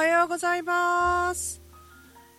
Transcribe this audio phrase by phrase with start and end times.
[0.00, 1.60] はようございます。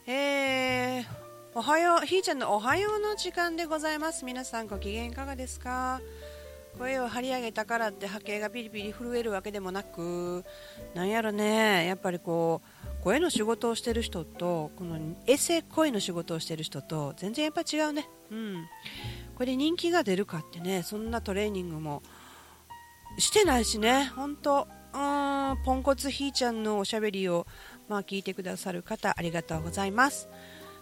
[0.08, 1.06] えー、
[1.54, 4.26] おはよう、ひーちゃんのおはようの時間でございます。
[4.26, 6.02] 皆さんご機嫌いかがですか？
[6.80, 10.44] 声を張り上げたからって波形がピリピリ震えるわけでもなく、
[10.96, 12.64] なんやろね、やっぱりこ
[13.00, 14.98] う、声の仕事をしてる人と、この
[15.28, 18.10] エセ声の仕事をしてる人と、全然やっぱ違うね。
[18.32, 18.66] うん。
[19.36, 22.02] これで人気が出るかってね、そんなトレーニングも
[23.20, 24.68] してないしね、ほんと。
[24.94, 27.46] うー、ポンコツひーちゃんのおしゃべりを、
[27.88, 30.30] まあ、聞いてくださる方、ありがとうございます。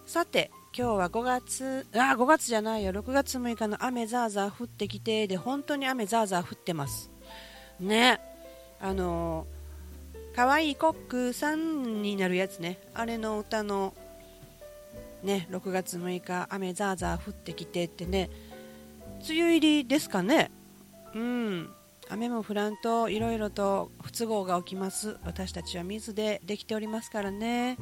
[0.05, 7.11] さて、今日は5月、あ、5月じゃないよ、6月6日の雨ザーザー降ってきて、で、本当に雨ザーザー降ってます。
[7.79, 8.19] ね。
[8.81, 12.79] あのー、かわいいコックさんになるやつね。
[12.93, 13.93] あれの歌の、
[15.23, 18.29] ね、6月6日、雨ザーザー降ってきてってね、
[19.27, 20.49] 梅雨入りですかね。
[21.13, 21.69] うん。
[22.09, 25.17] 雨も降らんといろいろと不都合が起きます。
[25.23, 27.77] 私たちは水でできておりますからね。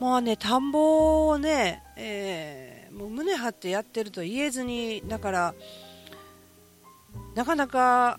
[0.00, 5.54] もうね田んぼをね、えーもう胸張ってやってると言えずにだから
[7.34, 8.18] なかなか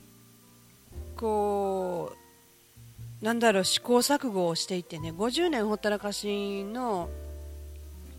[1.15, 2.13] こ
[3.21, 7.09] うなんだろう試行錯誤をしていてね50年ほったらかしの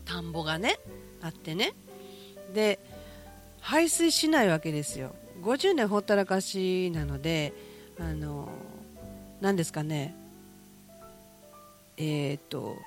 [0.03, 0.79] 田んぼがね
[1.21, 1.73] あってね。
[2.53, 2.79] で
[3.61, 5.15] 排水しないわけですよ。
[5.41, 7.53] 50年ほったらかしなので
[7.99, 8.49] あの
[9.41, 10.15] 何ですかね。
[11.97, 12.77] えっ、と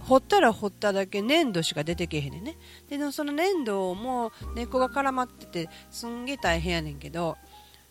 [0.00, 2.56] 掘ったら掘っただけ粘土しか出てけへんねんね。
[2.88, 7.36] でその粘土も根っこが絡まっててすんげえ大変やねんけど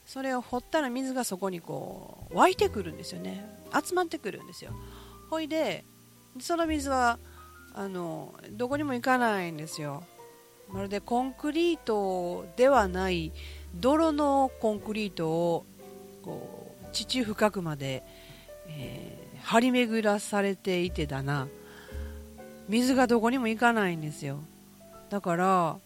[0.05, 3.45] それを掘ったら水がそこにこう湧いてくるんですよね。
[3.73, 4.71] 集まってくるんですよ。
[5.29, 5.85] ほいで
[6.39, 7.19] その水は
[7.73, 10.03] あのどこにも行かないんですよ。
[10.69, 13.31] まるでコンクリートではない
[13.75, 15.65] 泥のコンクリートを
[16.23, 18.03] こう地深くまで、
[18.67, 21.47] えー張り巡らされていてだな。
[22.69, 24.39] 水がどこにも行かないんですよ。
[25.09, 25.77] だから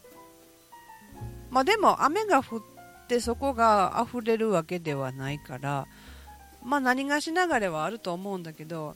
[1.50, 2.62] まあでも雨が降っ
[3.08, 5.88] てそこが溢れるわけではないから
[6.64, 8.96] まあ何がしながらはあると思うんだけど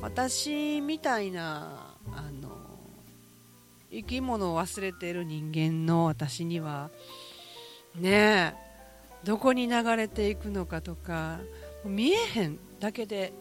[0.00, 2.50] 私みたいなあの
[3.92, 6.90] 生き物を忘れてる人間の私には
[7.96, 8.54] ねえ。
[9.24, 11.38] どこに流れていくのかとか
[11.84, 13.32] 見えへんだけで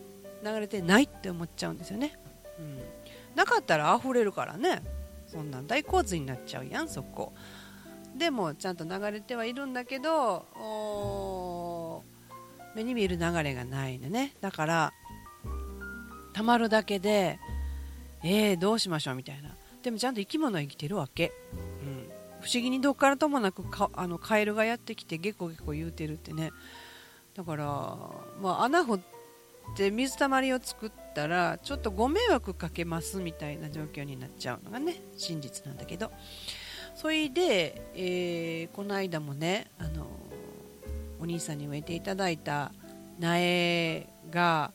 [0.44, 2.17] 流れてないって思っちゃうんですよね、
[2.59, 2.78] うん、
[3.35, 4.84] なかったら溢れるからね。
[5.28, 7.34] そんなん大洪水になっちゃうやんそこ。
[8.16, 12.03] でもちゃんと流れてはいるんだけど
[12.75, 14.35] 目に見える流れがないのね。
[14.41, 14.94] だから
[16.33, 17.39] たまるだけで
[18.23, 19.56] えー、どうしましょうみたいな。
[19.81, 21.31] でもちゃんと生き物は生きてるわけ、
[22.41, 26.52] 不思議にどっからともなくかあのカエルがやってきてゲコゲコ言うてるってね。
[27.35, 27.66] だから、
[28.41, 29.00] まあ、穴掘っ
[29.75, 36.12] て水たまりを作ったらちょっとご迷惑かけますみたいな状況になっちゃうのがね真実なんだけど。
[36.96, 40.07] それで、えー、この間もねあの
[41.22, 42.74] お兄さんに植えていただいた
[43.19, 44.72] 苗が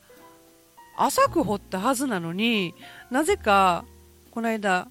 [0.97, 2.75] 浅く掘ったはずなのに
[3.11, 3.85] なぜか
[4.37, 4.89] この間、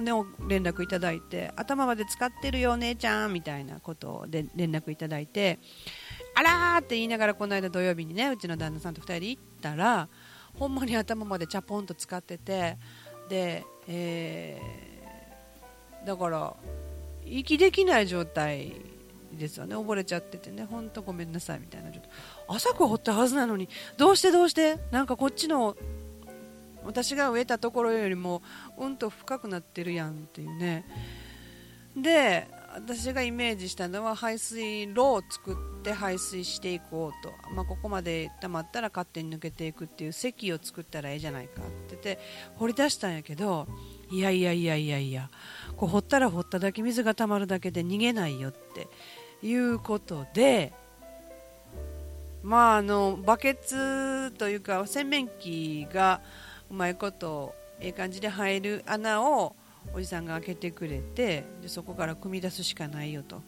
[0.00, 0.12] ね、
[0.46, 5.58] 連絡いただいて頭まで使ってるよ姉ちゃんみたいなことで連絡いただいて
[6.34, 10.08] あらーって言いながらこの間土曜日にねうちの旦那さんと2人で行ったら
[10.58, 12.76] ほんまに頭までチャポンと使ってて
[13.28, 16.54] で、えー、だから
[17.24, 18.72] 息できない状態
[19.32, 19.76] ですよね。
[19.76, 20.64] 溺れちゃっててね。
[20.64, 21.90] ほんとごめんなさいみたいな
[22.48, 24.78] 浅く掘ったはずなのにどうしてどうして？
[24.90, 25.76] なんかこっちの
[26.90, 28.42] 私が植えたところよりも
[28.76, 30.84] うんと深くなってるやんっていうね。
[31.96, 42.18] で私がイメージしたのは排水路を作って排水していこうと、まあ、ここまで溜まったら勝手に抜けていくっていう堰を作ったらええじゃないかって言って
[42.56, 43.66] 掘り出したんやけど
[44.10, 45.30] いやいやいやいやいや
[45.76, 48.86] こう掘ったら掘っただけ水が溜まるだけで逃げないよって
[49.42, 50.72] いうことで
[52.42, 56.20] まああのバケツというか洗面器が
[56.70, 59.56] うまいことええ感じで入る穴を
[59.94, 63.42] おじさんが開けてくれてでそこから組み出すしかないよと。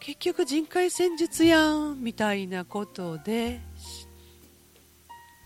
[0.00, 3.60] 結局人海戦術やんみたいなことで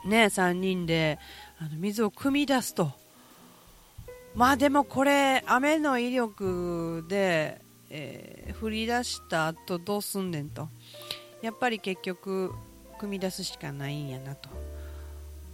[0.04, 1.18] ね3人で
[1.58, 2.92] あの水を汲み出すと。
[4.34, 7.60] まあでもこれ雨の威力で、
[7.90, 10.68] えー、降り出した後どうすんねんと。
[11.42, 12.52] やっぱり結局
[12.98, 14.48] 汲み出すしかないんやなと、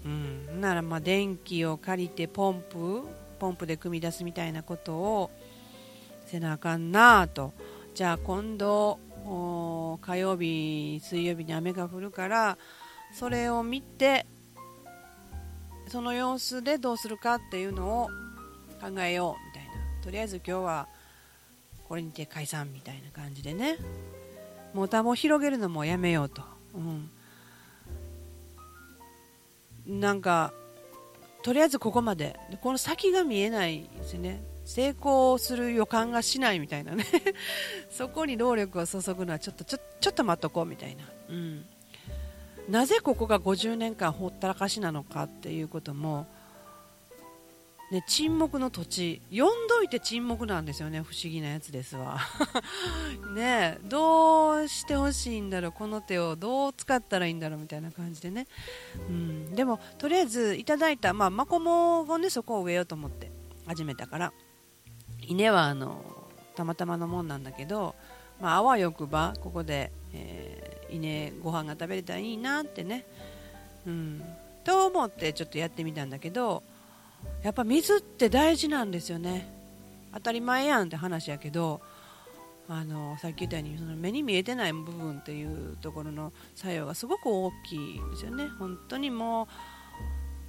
[0.05, 3.03] うん、ならま電気を借りてポンプ
[3.39, 5.31] ポンプで汲み出すみたいなことを
[6.27, 7.53] せなあかんなあと。
[7.95, 8.99] じゃあ今度
[10.01, 12.59] 火曜日水曜日に雨が降るから
[13.13, 14.25] それを見て
[15.89, 18.09] その様子でどうするかっていうのを
[18.81, 19.71] 考えようみたいな。
[20.03, 20.89] とりあえず今日は
[21.89, 23.79] これにて解散みたいな感じでね。
[24.75, 26.43] もうタを広げるのもやめようと、
[26.75, 27.11] うん、
[29.89, 30.53] なんか
[31.43, 32.39] とりあえずここまで。
[32.51, 34.43] でこの先が見えないですね。
[34.65, 37.07] 成功する予感がしないみたいなね。
[37.91, 41.65] そこに労力を注ぐのはちょっとちょちょっと待っとこうみたいな、うん、
[42.69, 46.27] なぜここが50年間ほったらかしなのかっていうことも
[47.91, 49.23] ね、沈黙の土地。
[49.31, 51.01] 読んどいて沈黙なんですよね。
[51.01, 52.19] 不思議なやつですわ。
[53.35, 55.73] ねどうしてほしいんだろう。
[55.73, 56.37] この手を。
[56.37, 58.47] どう使ったらいいんだろうみたいな感じでね、
[59.09, 63.31] うん、でもとりあえずいただいた、まあ、マコモをねそこを植えようと思って。
[63.69, 64.33] 始めたから。
[65.21, 66.03] 稲はあの
[66.57, 67.95] たまたまのもんなんだけど、
[68.41, 73.05] まあ、あわよくばここで、えー、稲ご飯が食べれたらいいなってね、
[73.87, 74.25] うん、
[74.65, 76.63] と思ってちょっとやってみたんだけど。
[77.43, 79.49] やっぱ水って大事なんですよね。
[80.13, 81.81] 当たり前やんって話やけど
[82.69, 88.49] あのさっき言ったようにその目に見えてない部分っていうところの作用がすごく大きいですよね。
[88.59, 89.49] 本当にも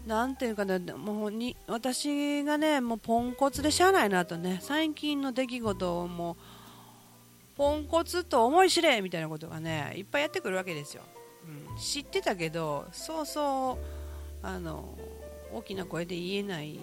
[0.05, 6.35] うなんていうかなもうに私がねもうポンコツでしゃあないなとね最近の出来事をもう
[7.55, 11.03] ポンコツと思い知れみたいなことがねいっぱいやってくるわけですよ、
[11.71, 13.77] うん、知ってたけどそうそ
[14.43, 14.97] うあの
[15.53, 16.77] 大きな声で言えないっ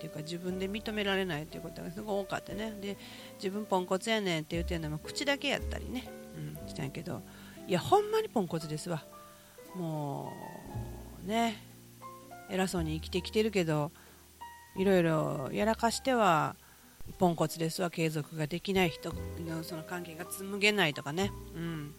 [0.00, 2.72] ていうか自分で認められないっていうことがすごい多かったね。
[2.80, 2.96] で
[3.36, 7.22] 自分ポンコツやねんって言ってるのも口だけやったりね、うん、したんやけど。
[7.66, 9.04] いやほんまにポンコツですわ。
[9.76, 10.32] も
[11.24, 11.62] うね
[12.48, 13.92] 偉そうに生きてきてるけど
[14.76, 16.56] いろいろやらかしては
[17.18, 17.90] ポンコツですわ。
[17.90, 19.12] 継続ができない人
[19.46, 21.94] のその関係が紡げないとかね、うん、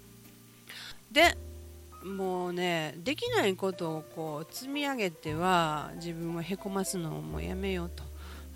[1.11, 1.37] で
[2.03, 8.03] もうねできないことをこう積み上げては自分をへこますのをもうやめようと。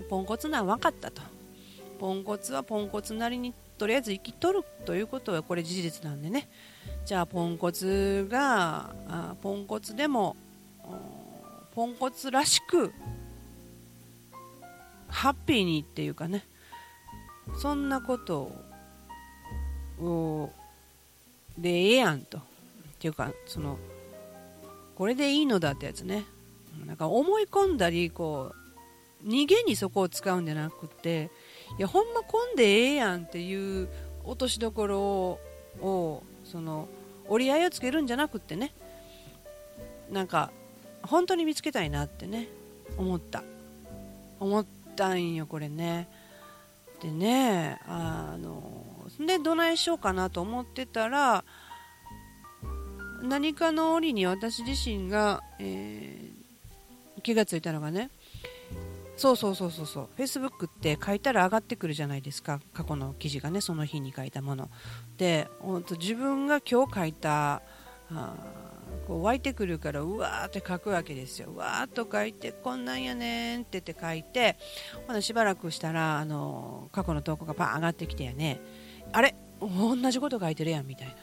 [0.09, 1.21] ポンコツなん分かったと。
[1.99, 6.49] ポンコツはポンコツなりにとりあえず生きとるということはこれ事実なんでね。
[7.05, 10.35] じゃあポンコツがあポンコツでも
[11.73, 12.91] ポンコツらしく
[15.07, 16.45] ハッピーにっていうかね。
[17.61, 18.51] そんなこと
[19.99, 20.51] を
[21.57, 22.39] でええやんと。
[23.05, 23.77] ていうかその
[24.95, 26.25] これでいいのだってやつね。
[26.87, 28.51] なんか思い込んだりこ
[29.23, 31.29] う逃げにそこを使うんじゃなくて
[31.77, 33.87] いやほんま混んでええやんっていう
[34.23, 34.99] 落としどころ
[35.81, 36.87] をその
[37.27, 38.73] 折り合いをつけるんじゃなくってね。
[40.11, 40.51] なんか
[41.03, 42.47] 本当に見つけたいなってね
[42.97, 43.43] 思った。
[44.39, 44.65] 思っ
[44.95, 46.07] たんよこれね。
[47.01, 48.81] でねあの
[49.19, 51.45] でどないしようかなと思ってたら
[53.25, 58.09] 何かの折に私自身が、えー、気がついたのがね
[59.17, 62.59] そうそうそうそうそう Facebook って書いたら上がってくるじゃないですか。
[62.73, 64.69] 過去の記事がねその日に書いたもの。
[65.17, 67.61] で本当自分が今日書いた
[68.11, 68.35] あ
[69.07, 71.51] こう湧いてくるからうわーって書くわけですよ。
[71.51, 74.57] うわーっと書いてこんなんやねんってって書いて
[75.07, 78.59] ほなしばらくしたらあの過去の投稿がパン上がってきてやね。
[79.13, 79.33] あれ？
[79.61, 81.15] 同じこと書いてるやんみたいな。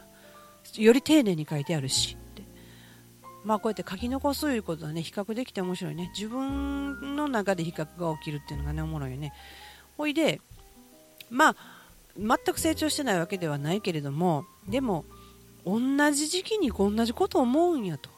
[0.77, 2.17] より丁寧に書いてあるし。
[2.17, 2.43] って
[3.45, 6.11] まあこうやって書き残すということはね比較できて面白いね。
[6.15, 9.33] 自分の中で比較が起きるっていうのがねおもろいよね。
[9.97, 10.41] ほいで
[11.31, 11.57] まあ
[12.17, 15.05] 全く成長してないわけではないけれどもでも
[15.65, 18.11] 同じ時期に同じこと思うんやと。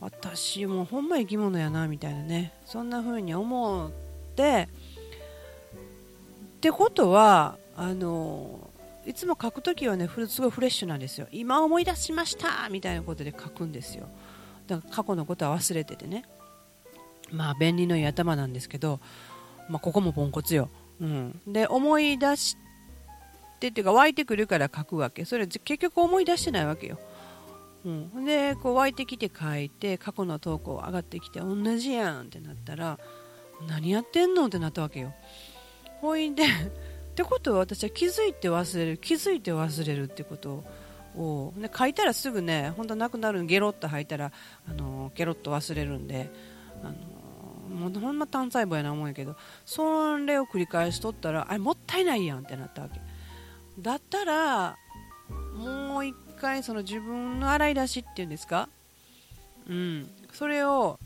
[0.00, 2.52] 私もほんま生き物やなみたいなね。
[2.66, 3.90] そんな風に思っ
[4.36, 4.68] て。
[6.58, 8.67] ってことはあの
[9.08, 11.28] いつも書くときはねすごいフレッシュなんですよ。
[11.32, 14.06] 今思い出しましたみたいなことで書くんですよ。
[14.66, 16.26] だから過去のことは忘れててね。
[17.32, 19.00] まあ便利のいい頭なんですけど、
[19.70, 20.68] まあ、ここもポンコツよ、
[21.00, 22.56] うん、で思い出し
[23.60, 25.24] てっていうか湧いてくるから書くわけ。
[25.24, 26.98] それ結局思い出してないわけよ。
[27.86, 32.98] うん、でこう湧いてきて書いて過去の投稿上がってきて同じやんってなったら
[33.66, 35.14] 何やってんのってなったわけよ。
[36.02, 36.44] ほいで
[37.18, 40.62] ってことは私は気づいて忘れる気づいて忘れるってこと
[41.16, 44.30] を、ね、書いたらすぐね本当なくなるゲロッと吐いたら
[44.68, 46.30] あのゲロッと忘れるんで
[46.84, 46.94] あの
[47.76, 49.34] もうほんま単細胞やな思うんやけど
[49.66, 53.00] それを繰り返しとったらあれもったいないやんってなったわけ。
[53.80, 54.76] だったら
[55.56, 58.68] もう一回その自分の洗い出しっていうんですか？
[59.68, 60.08] うん。
[60.32, 61.00] それを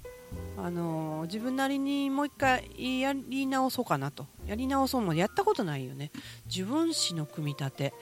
[0.57, 4.27] あの自分なりにもう一回やり直そうかなと。
[4.47, 6.11] やり直そうもやったことないよね。
[6.47, 7.95] 自分史の組み立て、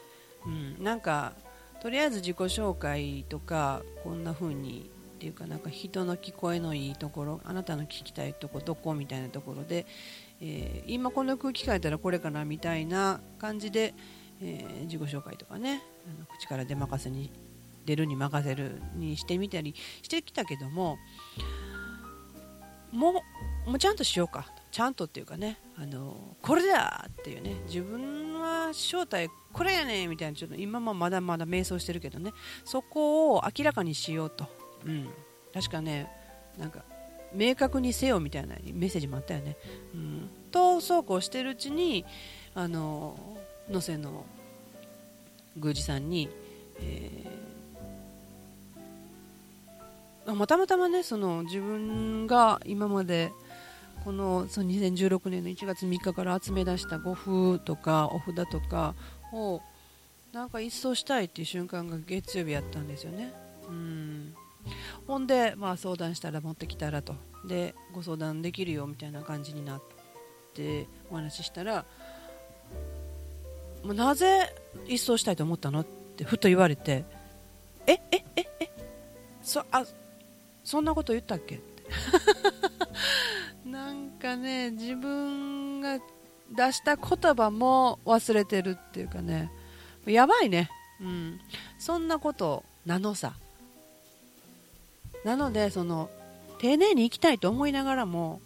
[0.46, 1.32] うん、なんか
[1.80, 9.86] とりあえず自己紹介とかこんな風にっていうかなんか人の聞こえのいいところあなたの聞きたいとこどこみたいなところで、
[10.40, 13.94] えー、今この空気変えたらこれかなみたいな感じで、
[14.40, 17.30] えー、自己紹介とかねあの口から出任せに
[17.84, 20.98] 出るに任せるにしてみたりしてきたけども
[22.92, 23.22] も
[23.66, 24.46] うもちゃんとしようか。
[24.70, 25.58] ちゃんとっていうかね。
[25.76, 27.56] あのこれだっていうね。
[27.66, 32.32] 自分は正体これやねみたいなちょっと今もまだまだ迷走してるけどね。
[32.64, 34.46] そこを明らかにしようと、
[34.86, 35.08] うん、
[35.52, 36.10] 確かね
[36.58, 36.82] なんか
[37.32, 39.56] 明確にせよみたいなメッセージもあったよね、
[39.94, 42.04] うん、とそうこうしてるうちに
[42.54, 44.24] あの能勢の
[45.56, 46.28] 宮司さんに、
[46.80, 53.32] えー、たまたまねその自分が今まで
[54.04, 58.94] このその2016年の1月3日から集め出した護符とかお札とか
[59.32, 59.60] を
[60.32, 63.32] なんか一掃したいっていう瞬間が月曜日やったんですよね。
[63.68, 64.34] うん。
[65.06, 67.14] ほんで、まあ、相談したら持ってきたらと。
[67.44, 69.82] でご相談できるよみたいな感じになっ
[70.54, 71.86] てお話ししたら
[73.82, 74.54] もうなぜ
[74.86, 75.80] 一掃したいと思ったの？
[75.80, 77.04] ってふと言われて
[77.86, 78.70] ええええ
[79.42, 79.84] そあ
[80.70, 81.56] そんなこと言ったっけ？
[81.56, 81.82] っ て
[83.68, 85.98] なんかね自分が
[86.52, 89.50] 出した言葉も忘れてるっていうかね。
[90.06, 91.40] やばいね、うん、
[91.80, 93.34] そんなことなのさ。
[95.24, 96.08] なのでその
[96.60, 98.40] 丁寧に生きたいと思いながらも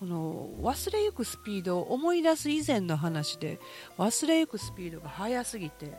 [0.00, 3.60] この忘れゆくスピードを思い出す以前の話で
[3.98, 5.92] 忘れゆくスピードが速すぎて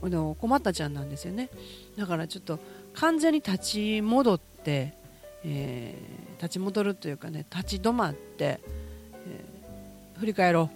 [0.00, 1.50] 困ったちゃんなんですよね。
[1.96, 2.60] だからちょっと
[2.94, 8.60] 完全に立ち戻って、えー、立ち戻るというかね立ち止まって、
[9.26, 10.70] えー、振り返ろ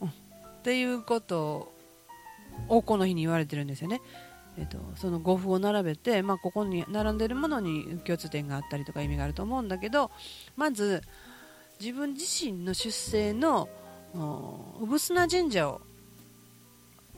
[0.00, 0.12] う、うん、っ
[0.62, 1.72] ていうこと
[2.68, 4.00] をこの日に言われてるんですよね。
[4.58, 10.10] えーと、その語符を並べて、まあ、ここに並んでるものに共通点があったりとか意味があると思うんだけど
[10.56, 11.00] まず
[11.78, 13.68] 自分自身の出生の
[14.80, 15.80] 産砂神社を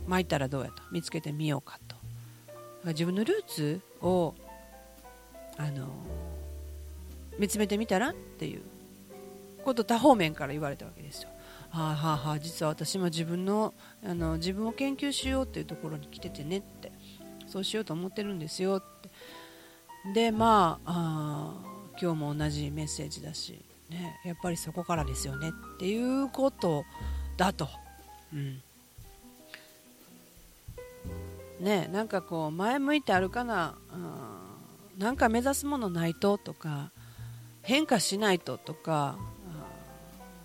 [0.06, 1.96] 巻いたらどうやと見つけてみようかと。
[2.84, 4.34] 自分のルーツを
[5.60, 5.88] あの
[7.38, 8.62] 見つめてみたらっていう。
[9.62, 11.28] こと多方面から言われたわけですよ。
[11.70, 13.74] はあはあはあ、実は私も自分の
[14.04, 16.90] あの自分を研究しようっていうところに来ててねって。
[17.46, 19.10] そうしようと思ってるんですよって。
[20.14, 26.84] でまああ今日も同じメッセージだしね、やっぱりそこからですよねっていうこと
[27.36, 27.68] だと、
[28.32, 28.62] うん、
[31.58, 34.49] ねなんかこう前向いてあるかな、うん、
[35.00, 36.92] なんか目指すものないととか
[37.62, 39.16] 変化しないととか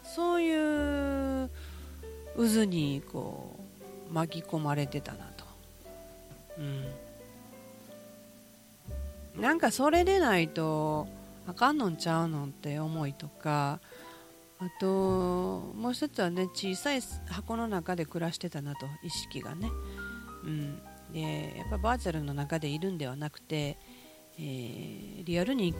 [0.02, 1.50] そういう
[2.38, 3.60] 渦にこ
[4.10, 5.46] う巻き込まれてたなと、
[9.36, 11.10] うん、なんかそれでないと
[11.48, 13.82] あかんのんちゃうのって思いとか
[14.60, 19.70] あともう一つはね小さい箱の中で暮らしてたなと意識がね、
[20.46, 20.82] うん、
[21.12, 23.78] でやっぱバーチャルの中でいるんではなくて、
[24.38, 25.74] えー、リアルに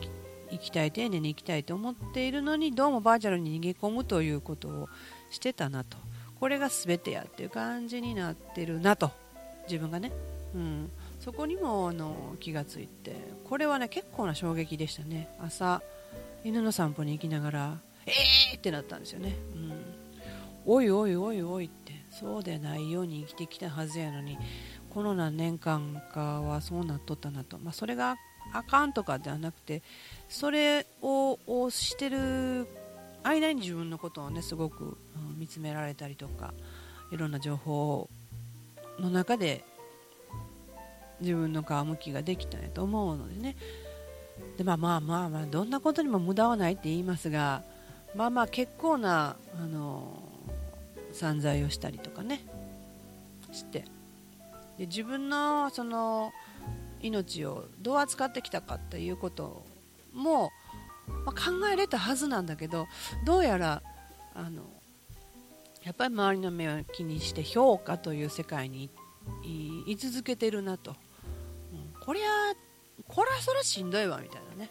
[0.50, 4.88] 生きたい丁寧に生きたいと思っているのにどうもバーチャルに逃げ込むということを
[5.30, 5.98] してたなと。
[6.38, 9.10] これが全てやっていう感じになってるなと。
[9.64, 10.12] 自分がね、
[10.54, 15.28] うん、そこにもあの気がついてこれはね結構な衝撃でしたね。
[15.40, 15.82] 朝
[16.44, 19.72] 犬の散歩に行きながらえーってなったんですよね、うん、
[20.64, 24.38] おいおいおいおいってそうでないように生きてきたはずやのに
[24.90, 28.16] この何年間かはそうなっとったなと、まあ、それが
[28.52, 29.82] あかんとかではなくて
[30.28, 31.38] それを
[31.70, 32.66] してる
[33.22, 34.88] 間に自分のことをねすごく、う
[35.34, 36.54] ん、見つめられたりとか
[37.10, 38.08] いろんな情報
[38.98, 39.64] の中で
[41.20, 43.56] 自分の皮むきができたんやと思うのでね。
[44.58, 47.62] でまあまあまあまあどんなことにも無駄はないって言いますが
[48.14, 50.22] まあまあ結構なあの
[51.12, 52.44] 散財をしたりとかね
[53.52, 53.84] して。
[54.78, 56.32] で自分のその
[57.06, 59.64] 命をどう扱ってきたかっていうこと
[60.12, 60.50] も、
[61.24, 62.86] まあ、考えれたはずなんだけど
[63.24, 63.82] どうやら
[64.34, 64.62] あの
[65.84, 68.90] やっぱり周りの目を気にして評価という世界に
[69.86, 70.96] 居続けてるなと。
[72.04, 72.54] こりゃ
[73.08, 74.70] こりゃそらしんどいわみたいなね。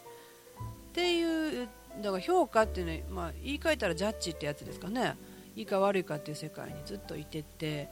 [0.90, 1.68] っていう
[2.02, 5.16] だから評価っていうのは、まあ、言い換えたらジャッジってやつですかね。
[5.56, 7.88] いいか悪いかっていう世界にずっといてて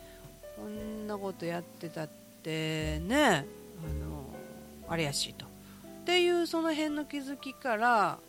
[0.58, 2.10] こんなことやってたっ
[2.44, 3.26] てね。
[3.26, 4.33] あの
[4.88, 5.46] あれやしと。
[5.46, 5.50] っ
[6.06, 8.20] ていうその辺の気づきから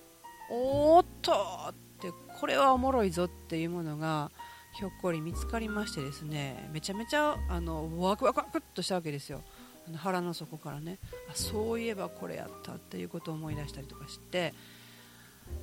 [0.50, 1.32] おっと
[1.70, 4.30] ってこれはおもろいぞっていうものが
[4.78, 9.42] ひょっこり見つかりましてですねめちゃめちゃあのワクワクワクっとしたわけですよ。
[9.86, 10.98] あの腹の底からね。
[11.30, 14.54] あそういえばこれやったっていうことを思い出したりとかして。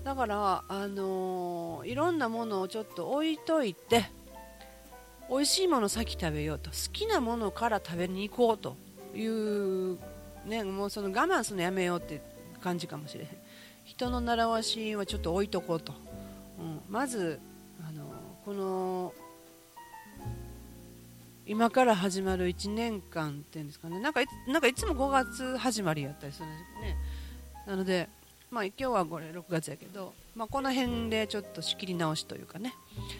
[0.03, 4.05] だから、あのー、いろんなものをちょっと置いといて
[5.29, 8.75] 美味しいもの先食べようと好きなものから食べに行こうと
[9.15, 9.97] いう、
[10.45, 12.21] ね、もうその我慢するのやめようって
[12.61, 13.29] 感じかもしれへん。
[13.85, 15.93] 人の習わしはちょっと置いとこうと、
[16.59, 17.39] うん、まず、
[17.87, 18.05] あの、
[18.45, 19.13] この
[21.45, 23.99] 今から始まる1年間っていうんですかね。
[23.99, 26.97] なんかいなんかいつも5月始まりやったりするんですね。
[27.67, 28.07] なので
[28.51, 32.73] まあ、今日はこれ6月やけど、まあ、この辺でちょっと仕切り直しというかね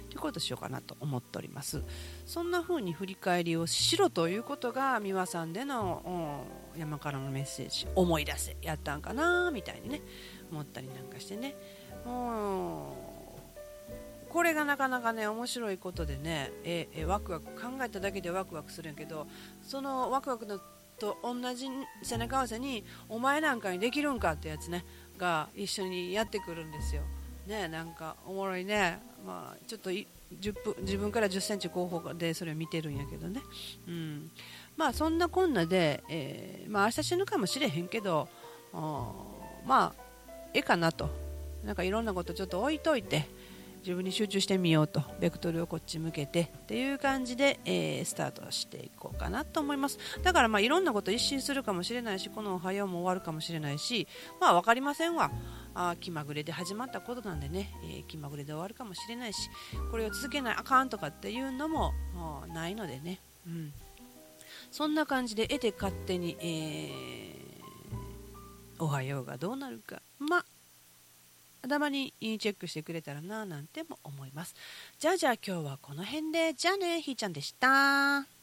[0.10, 1.82] ということしようかなと思っております。
[2.26, 6.44] そんな風に振り返りをしろということが美輪さんでの
[6.78, 10.02] 山からのメッセージ思い出せやったんかなみたいにね
[10.52, 11.56] 思ったりなんかしてね。
[12.06, 12.98] も
[14.28, 19.28] うこれがなかなかね面白いことでねええワクワク考えただけでワクワクするんやけど
[19.62, 20.60] そのワクワクの
[21.02, 21.68] と同じ
[22.04, 24.86] 背中合わせにお前なんかにできるんかってやつね。
[25.22, 27.04] が一緒にやってくるんですよ。
[27.48, 30.06] ねなんかおもろいね、まあ、ちょっと10
[30.64, 33.42] 分自分から1 0センチ後方でそれを見てるんやけどね、
[33.88, 34.32] うん、
[34.78, 38.28] まあそんなこんなで、えー、まあ明日死ぬかもしれへんけど
[39.66, 40.04] まあ
[40.54, 41.10] ええかなと。
[41.64, 43.28] なんかいろんなことちょっと置いといて
[43.82, 49.98] 自分に集中してみようとベクトルをこっち向けてっていう感じで、えー、スタートしていこうかなと思います。
[50.24, 54.08] だからまあいろんなこと一新するかもしれないしこの「おはよう」も終わるかもしれないし
[54.40, 55.32] まあ分かりませんわ。
[55.74, 59.50] あ気まぐれで始まったことなんでね、えー、気まぐれで終わるかもしれないし
[59.90, 61.94] これを続けないあかんとかっていうのも
[62.54, 63.74] ないのでね、うん、
[64.70, 70.02] そんな感じで得て勝手に、えー、おはようがどうなるか。
[70.20, 70.46] まあ
[71.62, 74.56] 頭にチェックしてくれたらななんても思います。
[75.00, 78.41] じゃあじゃあ今日はこの辺で、じゃあね、ひーちゃんでした。